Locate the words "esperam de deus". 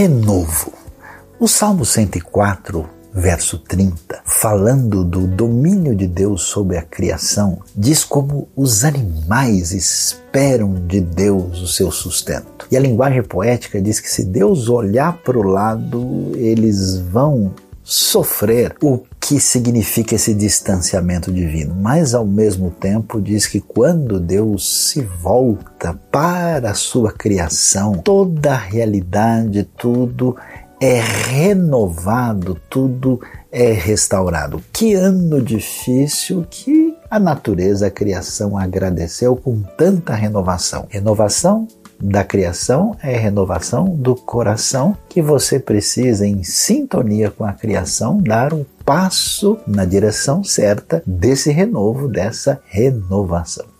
9.72-11.60